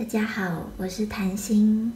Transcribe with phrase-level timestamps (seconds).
[0.00, 1.92] 大家好，我是谭心。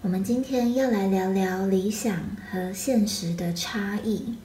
[0.00, 2.16] 我们今天要来聊聊理想
[2.50, 4.36] 和现实的差异。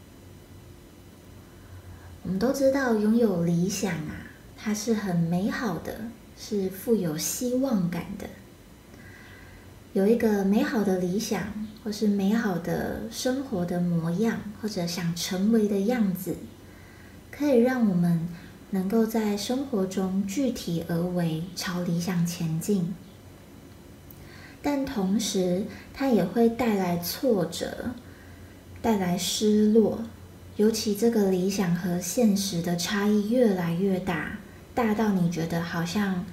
[2.24, 4.28] 我们都知道，拥有理想啊，
[4.58, 6.02] 它是很美好的，
[6.38, 8.27] 是富有希望感的。
[9.93, 11.41] 有一个美好的理想，
[11.86, 16.36] 或是美好的生活的模样，或者想成为的样子，
[17.31, 18.27] 可以让我们。
[18.71, 22.93] 能够在生活中具体而为，朝理想前进，
[24.61, 27.91] 但同时它也会带来挫折，
[28.82, 30.04] 带来失落。
[30.57, 34.38] 尤其这个理想和现实的差异越来越大，
[34.75, 36.25] 大到你觉得好像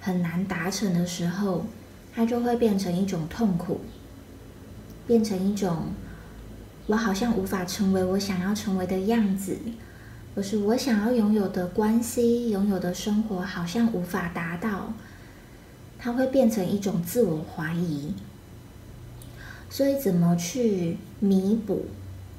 [0.00, 1.66] 很难达成的时候，
[2.14, 3.80] 它就会变成一种痛苦，
[5.06, 5.92] 变成一种
[6.86, 9.58] 我好像无法成为我想要成为的样子。
[10.34, 14.94] 就是我想要拥有的关系、拥有的生活，好像无法达到，
[15.98, 18.14] 它会变成一种自我怀疑。
[19.68, 21.86] 所以，怎么去弥补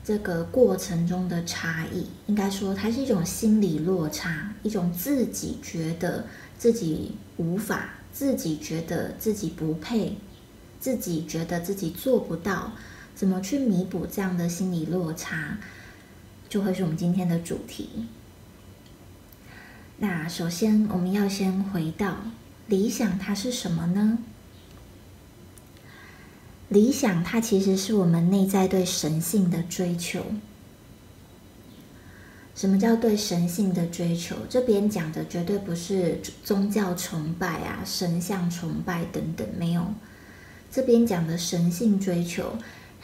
[0.03, 2.07] 这个过程中的差异？
[2.25, 6.25] 应该说，它是一种心理落差，一种自己觉得
[6.57, 10.17] 自己无法，自己觉得自己不配，
[10.79, 12.71] 自己觉得自己做不到。
[13.15, 15.59] 怎么去弥补这样的心理落差？
[16.53, 18.05] 就会是我们今天的主题。
[19.97, 22.15] 那首先，我们要先回到
[22.67, 24.19] 理想，它是什么呢？
[26.69, 30.23] 理想，它其实是我们内在对神性的追求。
[32.53, 34.35] 什么叫对神性的追求？
[34.47, 39.91] 这边讲的绝对不是宗教崇拜啊、神像崇拜等等，没有。
[40.69, 42.55] 这边讲的神性追求。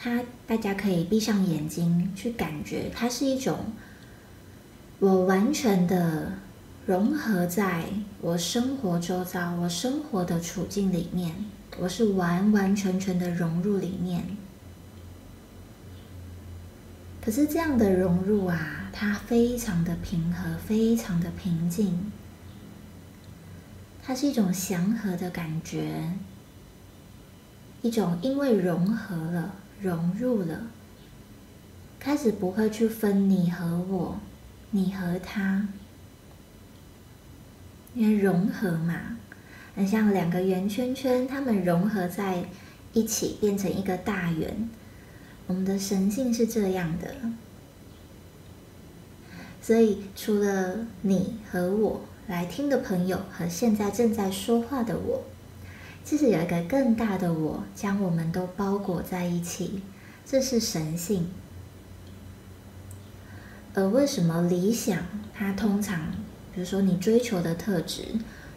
[0.02, 3.66] 它，大家可以闭上眼睛去感觉，它是一种
[4.98, 6.32] 我完全的
[6.86, 7.84] 融合在
[8.22, 11.44] 我生活周遭、我生活的处境里面，
[11.78, 14.38] 我是完完全全的融入里面。
[17.22, 22.10] 可是这样的融入啊，它非常的平和，非常的平静，
[24.02, 26.14] 它是一种祥和的感觉，
[27.82, 29.56] 一种因为融合了。
[29.80, 30.66] 融入了，
[31.98, 34.20] 开始不会去分你和我，
[34.72, 35.68] 你和他，
[37.94, 39.16] 因为融合嘛，
[39.74, 42.44] 很像两个圆圈圈，它们融合在
[42.92, 44.68] 一起变成一个大圆。
[45.46, 47.14] 我们的神性是这样的，
[49.62, 55.24] 所以除了你和我来听的朋友和现在正在说话的我。
[56.10, 59.80] 其实有一个更大的我，将我们都包裹在一起，
[60.26, 61.28] 这是神性。
[63.74, 66.10] 而为什么理想，它通常，
[66.52, 68.06] 比如说你追求的特质，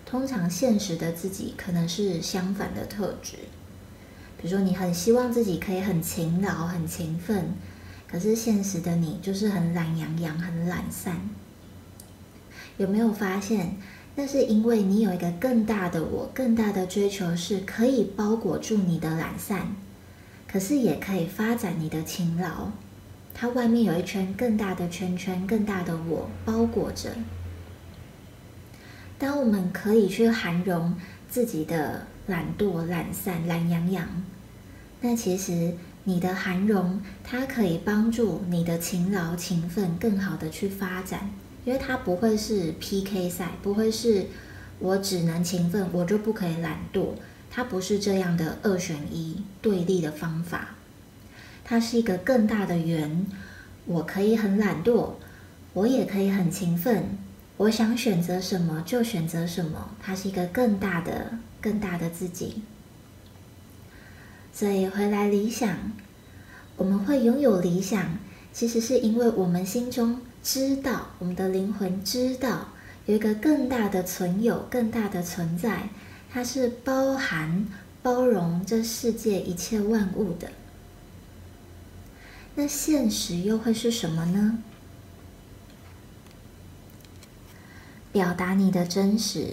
[0.04, 3.38] 通常现实的自己可能是相反的特质。
[4.42, 7.54] 比如说你很希望自己可以很勤劳、很勤奋，
[8.08, 11.30] 可是现实的你就是很懒洋洋、很懒散。
[12.78, 13.78] 有没有发现？
[14.16, 19.76] 那是因为你有一个更大的我，更大的追求是可以包裹住你的懒散，
[20.48, 22.70] 可是也可以发展你的勤劳。
[23.34, 27.10] 它外面有一圈更大的圈圈，更大的我包裹着。
[29.18, 30.96] 当我们可以去涵容
[31.28, 34.08] 自己的懒惰、懒散、懒洋洋，
[35.02, 35.74] 那其实
[36.04, 41.32] 你的涵容，它可以帮助你的勤劳、勤奋更好的去发展。
[41.66, 44.28] 因为它不会是 PK 赛，不会是
[44.80, 47.10] 我只能勤奋，我就不可以懒惰。
[47.50, 50.76] 它不是这样的二选一对立的方法，
[51.64, 53.26] 它是一个更大的圆。
[53.86, 55.12] 我可以很懒惰，
[55.74, 57.18] 我也可以很勤奋。
[57.58, 62.64] 我想选择什么就选择什么，它是一个更大的、更大的自己。
[64.52, 65.92] 所以回来理想，
[66.76, 68.18] 我们会拥有理想，
[68.54, 70.22] 其实是因为我们心中。
[70.44, 72.68] 知道我们的灵魂知道
[73.06, 75.88] 有一个更大的存有、更大的存在，
[76.30, 77.66] 它是包含、
[78.02, 80.52] 包容这世界一切万物的。
[82.56, 84.60] 那现实又会是什么呢？
[88.12, 89.48] 表达你的真实。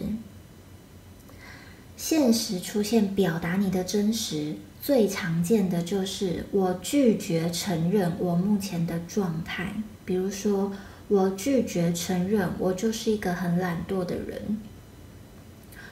[1.97, 9.75] 现实出现表达你的真实，最常见的就是我拒绝承认我目前的状态。
[10.05, 10.73] 比如说，
[11.09, 14.59] 我拒绝承认我就是一个很懒惰的人，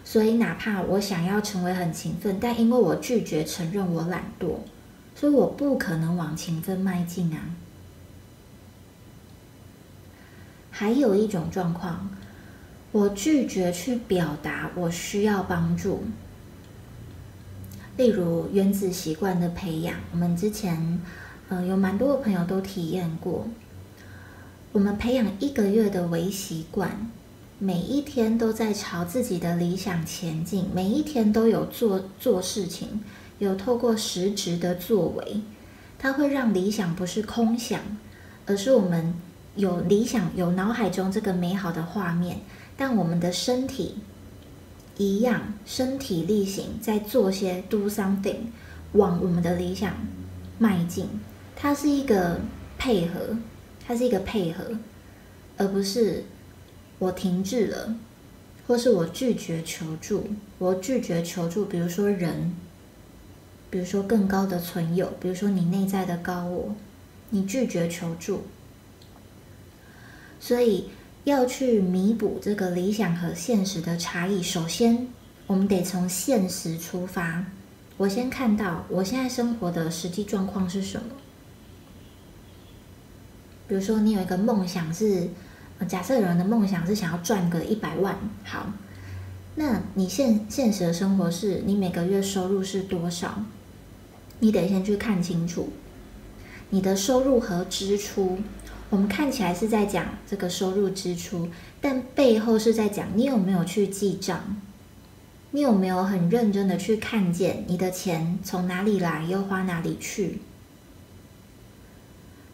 [0.04, 4.56] 所以哪怕我想要成为很勤奋，但因为我拒绝承认我懒惰，
[5.14, 7.54] 所以我不可能往勤奋迈进啊。
[10.70, 12.08] 还有一种状况，
[12.92, 16.04] 我拒绝去表达我需要帮助。
[17.98, 21.00] 例如原子习惯的培养，我们之前
[21.48, 23.48] 呃有蛮多的朋友都体验过。
[24.70, 27.10] 我们培养一个月的微习惯，
[27.58, 33.00] 每一天都在朝自己的理想前进，每一天都有做做事情，
[33.40, 35.40] 有透过实质的作为，
[35.98, 37.80] 它会让理想不是空想，
[38.46, 39.12] 而是我们
[39.56, 42.38] 有理想，有脑海中这个美好的画面，
[42.76, 43.96] 但我们的身体。
[44.98, 48.36] 一样，身体力行在做些 do something，
[48.92, 49.94] 往我们的理想
[50.58, 51.08] 迈进。
[51.54, 52.40] 它是一个
[52.76, 53.36] 配合，
[53.86, 54.76] 它是一个配合，
[55.56, 56.24] 而不是
[56.98, 57.94] 我停滞了，
[58.66, 60.26] 或是我拒绝求助。
[60.58, 62.56] 我拒绝求助，比如说人，
[63.70, 66.74] 比如说更高的存有，比如说你内在的高我，
[67.30, 68.42] 你拒绝求助，
[70.40, 70.90] 所以。
[71.28, 75.08] 要去弥补这个理想和现实的差异，首先
[75.46, 77.44] 我们得从现实出发。
[77.96, 81.06] 我先看到我现在生活的实际状况是什么。
[83.66, 85.28] 比如说，你有一个梦想是，
[85.86, 88.72] 假设有人的梦想是想要赚个一百万，好，
[89.56, 93.42] 那你现现实的生活是你每个月收入是多少？
[94.40, 95.70] 你得先去看清楚
[96.70, 98.38] 你的收入和支出。
[98.90, 101.48] 我们看起来是在讲这个收入支出，
[101.80, 104.56] 但背后是在讲你有没有去记账，
[105.50, 110.40] 你有没有很认真的去看见你的钱从哪里来又花哪里去？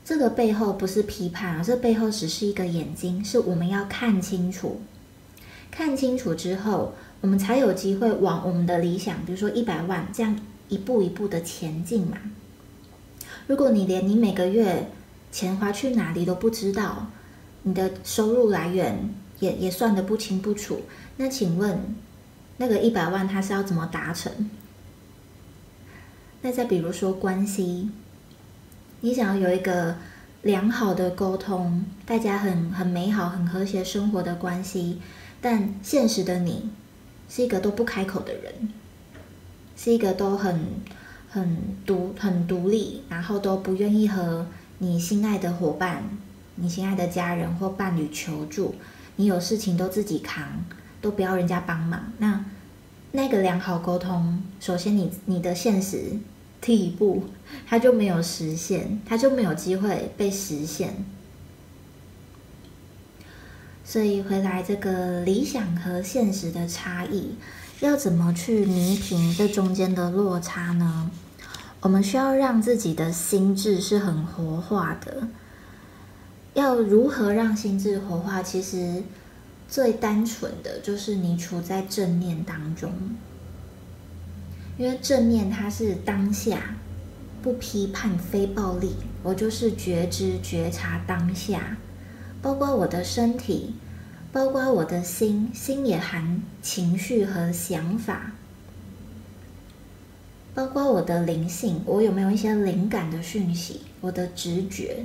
[0.05, 4.83] 这个背后不是批判啊，这背后只是一个眼睛，是我们要看清楚。
[5.71, 10.39] 看清楚之后，我们才有机会往我们的理想，比如说一百万，这样
[10.69, 12.19] 一步一步的前进嘛。
[13.47, 14.91] 如果你连你每个月
[15.35, 17.09] 钱花去哪里都不知道，
[17.65, 20.83] 你的收入来源也也算得不清不楚。
[21.17, 21.97] 那请问，
[22.59, 24.49] 那个一百万它是要怎么达成？
[26.43, 27.91] 那再比如说关系，
[29.01, 29.97] 你想要有一个
[30.43, 35.01] 良好的沟通，大家很很美好、很和谐生活的关系，
[35.41, 36.71] 但现实的你
[37.29, 38.73] 是一个都不开口的人，
[39.77, 40.61] 是一个都很
[41.29, 44.47] 很独很独立，然后都不愿意和。
[44.85, 46.03] 你心爱的伙伴，
[46.57, 48.75] 你心爱的家人或伴侣求助，
[49.17, 50.63] 你有事情都自己扛，
[51.01, 52.13] 都不要人家帮忙。
[52.19, 52.45] 那
[53.13, 56.19] 那个良好沟通，首先你你的现实
[56.61, 57.25] 第一步，
[57.67, 60.95] 它就没有实现，它就没有机会被实现。
[63.87, 67.37] 所以回来这个理想和现实的差异，
[67.81, 71.11] 要怎么去弥平这中间的落差呢？
[71.85, 75.29] 我们需要让自己的心智是很活化的。
[76.55, 78.43] 要如何让心智活化？
[78.43, 79.03] 其实
[79.69, 82.91] 最单纯的就是你处在正念当中，
[84.79, 86.77] 因为正念它是当下，
[87.43, 88.95] 不批判、非暴力。
[89.23, 91.77] 我就是觉知、觉察当下，
[92.41, 93.75] 包括我的身体，
[94.33, 98.33] 包括我的心，心也含情绪和想法。
[100.55, 103.81] 包括我的灵性，我有没有一些灵感的讯息？
[104.01, 105.05] 我的直觉，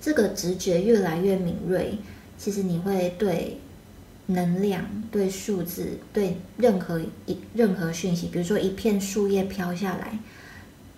[0.00, 1.98] 这个直觉越来越敏锐，
[2.38, 3.58] 其实你会对
[4.26, 10.18] 能量、对数字、对任何一任何讯息，比如说一片树叶飘下来，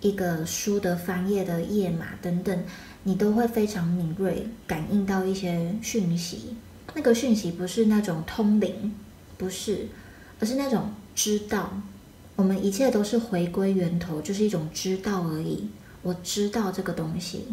[0.01, 2.63] 一个书的翻页的页码等等，
[3.03, 6.55] 你都会非常敏锐，感应到一些讯息。
[6.93, 8.93] 那个讯息不是那种通灵，
[9.37, 9.87] 不是，
[10.43, 10.91] 而是那种。
[11.15, 11.71] 知道，
[12.35, 15.69] 我们一切都是回归源头，就是一种知道而已。
[16.01, 17.45] 我知道这个东西，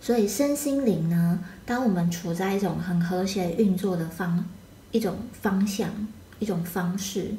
[0.00, 4.44] 所以身心灵呢，当我们处在一种很和谐运作的方
[4.92, 5.90] 一种方向、
[6.38, 7.32] 一种方式，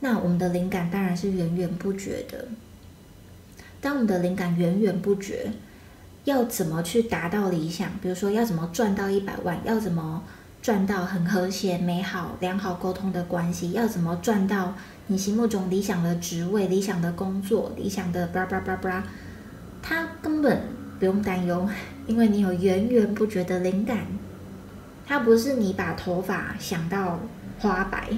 [0.00, 2.48] 那我们的灵感当然是源源不绝的。
[3.80, 5.52] 当我们的灵感源源不绝，
[6.24, 7.90] 要怎么去达到理想？
[8.02, 9.58] 比如说，要怎么赚到一百万？
[9.64, 10.24] 要怎么？
[10.64, 14.72] 赚到很和谐、美好、良好沟通的关系，要怎么赚到
[15.08, 19.04] 你心目中理想的职位、理想的工作、理想的叭叭叭叭？
[19.82, 20.62] 他根本
[20.98, 21.68] 不用担忧，
[22.06, 24.06] 因为你有源源不绝的灵感。
[25.06, 27.20] 他不是你把头发想到
[27.58, 28.08] 花白，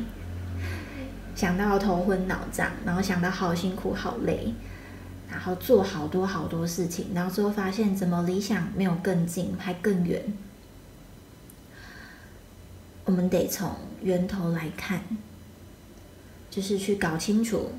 [1.35, 4.55] 想到头昏脑胀，然后想到好辛苦、好累，
[5.29, 10.23] 然后做好多好多事情，然后最后发现怎么理想没有更近，还更远。
[13.07, 13.71] 我们得从
[14.03, 15.01] 源头来看，
[16.51, 17.71] 就是去搞清楚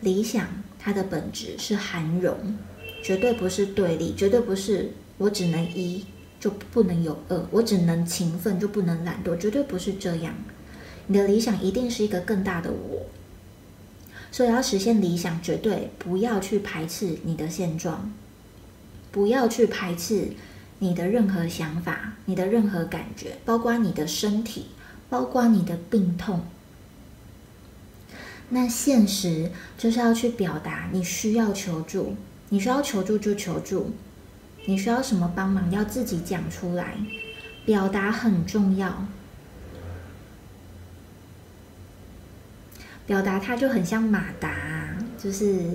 [0.00, 0.48] 理想
[0.78, 2.58] 它的本质是含容，
[3.02, 6.04] 绝对不是对立，绝对不是我只能一
[6.40, 10.34] 就不能有二，我只能勤奋就不能懒惰，绝对不是这样。
[11.06, 13.06] 你的理想一定是一个更大的我，
[14.30, 18.10] 所以要实现理想，绝对不要去排斥你的现状，
[19.10, 20.28] 不要去排斥
[20.82, 24.66] 你的任何想法、你的任何感觉，包括你的身体，
[25.08, 26.44] 包括你的病痛。
[28.48, 32.16] 那现实就是要去表达，你需要求助，
[32.48, 33.92] 你需要求助就求助，
[34.66, 36.96] 你需要什么帮忙要自己讲出来，
[37.64, 39.06] 表达很重要。
[43.06, 45.74] 表达它就很像马达，就是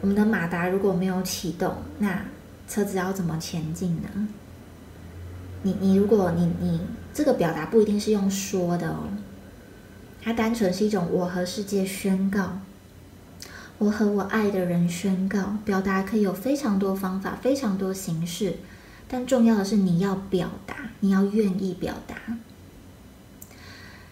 [0.00, 2.24] 我们的马达如果没有启动，那
[2.68, 4.28] 车子要怎么前进呢？
[5.62, 6.80] 你你如果你你
[7.12, 9.04] 这个表达不一定是用说的哦。
[10.22, 12.58] 它单纯是一种我和世界宣告，
[13.78, 15.58] 我和我爱的人宣告。
[15.64, 18.54] 表达可以有非常多方法，非常多形式，
[19.06, 22.16] 但重要的是你要表达，你要愿意表达。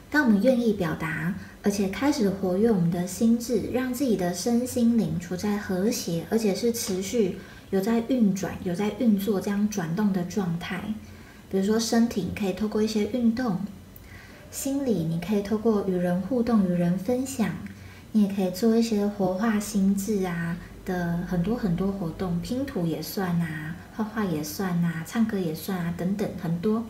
[0.08, 1.34] 当我们愿意表达，
[1.64, 7.38] 而且开始活跃我们的心智，让自己的身心灵处在和谐，而且是持续
[7.74, 10.80] 有在运转、有在运作这样转动的状态。
[11.50, 13.58] 比如说，身体可以透过一些运动。
[14.52, 17.50] 心理，你可以透过与人互动、与人分享，
[18.12, 26.84] 你也可以做一些活化心智啊的很多很多活动，拼图也算啊，画画也算啊，唱歌也算啊，等等很多。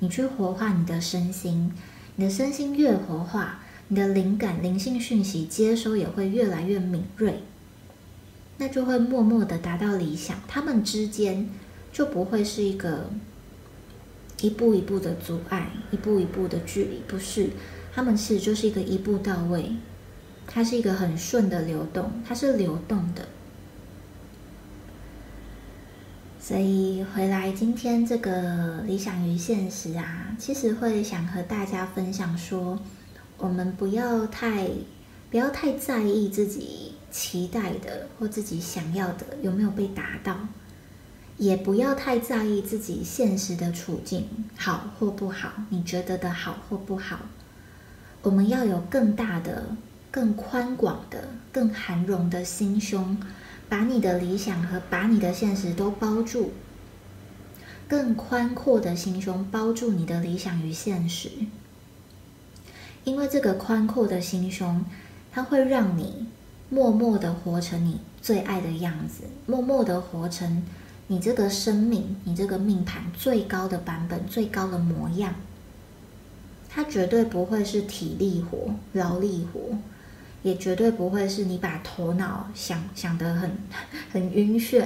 [0.00, 1.72] 你去活化你的身心，
[2.16, 7.42] 你的身心越活化，你的灵感、灵性讯息接收也会越来越敏锐，
[8.58, 10.36] 那就会默默的达到理想。
[10.48, 11.48] 他们之间
[11.92, 13.10] 就不会是一个。
[14.40, 17.48] 一步一步的阻碍，一步一步的距离，不是，
[17.94, 19.70] 他们其实就是一个一步到位，
[20.46, 23.26] 它是一个很顺的流动，它是流动的。
[26.38, 32.78] 所以回来今天这个理想与现实啊，其实会想和大家分享说，
[33.38, 34.68] 我们不要太
[35.30, 40.48] 不要太在意自己期待的或自己想要的有没有被达到。
[41.36, 47.20] 也不要太在意自己现实的处境好或不好，你觉得的好或不好。
[48.22, 49.76] 我们要有更大的、
[50.10, 53.16] 更宽广的、更含容的心胸，
[53.68, 56.52] 把你的理想和把你的现实都包住。
[57.88, 61.30] 更宽阔的心胸包住你的理想与现实，
[63.02, 64.84] 因为这个宽阔的心胸，
[65.32, 66.28] 它会让你
[66.68, 70.64] 默默的活成你最爱的样子，默默的活成。
[71.06, 75.34] 你这个生命，你这个命盘最高的版本，最高的模样，
[76.66, 79.76] 它绝对不会是体力活、劳力活，
[80.42, 83.50] 也绝对不会是你把头脑想想得很
[84.10, 84.82] 很晕眩，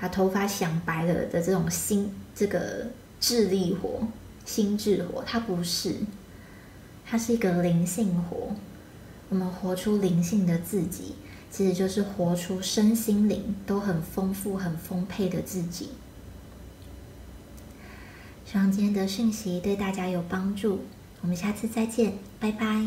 [0.00, 2.88] 把头发想白了的这种心这个
[3.20, 4.08] 智力活、
[4.44, 5.94] 心智活，它不是，
[7.06, 8.48] 它是一个灵性活，
[9.30, 11.14] 我们活出灵性的自己。
[11.52, 15.88] 其实就是活出身心灵都很丰富、很丰沛的自己。
[18.46, 20.84] 希望今天的讯息对大家有帮助，
[21.22, 22.84] 我们下次再见，拜拜。